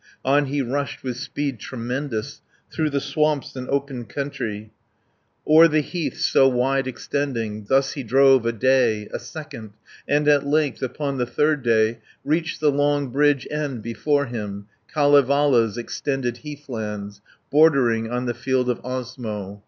[0.25, 4.71] On he rushed with speed tremendous, Through the swamps and open country,
[5.47, 7.65] O'er the heaths, so wide extending.
[7.65, 9.73] Thus he drove a day, a second,
[10.07, 15.77] And at length, upon the third day, Reached the long bridge end before him Kalevala's
[15.77, 17.21] extended heathlands,
[17.51, 19.59] Bordering on the field of Osmo.